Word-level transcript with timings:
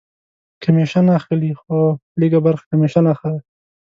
کمیشن 0.63 1.05
اخلي؟ 1.19 1.51
هو، 1.61 1.77
لږ 2.19 2.31
ه 2.37 2.39
برخه 2.45 2.63
کمیشن 2.71 3.05
اخلی 3.13 3.39